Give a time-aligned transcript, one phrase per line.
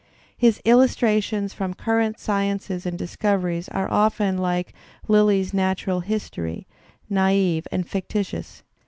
[0.35, 4.73] His illustrations from current sciences and discoveries are often like
[5.07, 6.65] Lyly's natural history,
[7.07, 8.63] naive and fictitious.